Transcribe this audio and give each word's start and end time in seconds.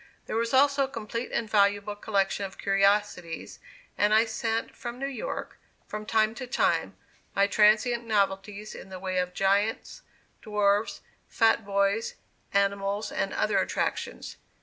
There 0.25 0.35
was 0.35 0.51
also 0.51 0.85
a 0.85 0.87
complete 0.87 1.29
and 1.31 1.47
valuable 1.47 1.95
collection 1.95 2.43
of 2.43 2.57
curiosities 2.57 3.59
and 3.99 4.15
I 4.15 4.25
sent 4.25 4.75
from 4.75 4.97
New 4.97 5.05
York, 5.05 5.59
from 5.87 6.07
time 6.07 6.33
to 6.41 6.47
time, 6.47 6.97
my 7.35 7.45
transient 7.45 8.05
novelties 8.07 8.73
in 8.73 8.89
the 8.89 8.97
way 8.97 9.19
of 9.19 9.35
giants, 9.35 10.01
dwarfs, 10.41 11.01
fat 11.29 11.63
boys, 11.63 12.15
animals 12.51 13.11
and 13.11 13.31
other 13.31 13.59
attractions. 13.59 14.37